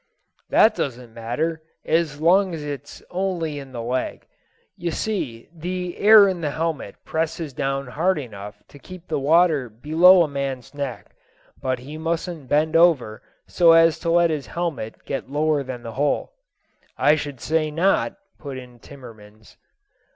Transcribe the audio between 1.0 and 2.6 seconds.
matter, as long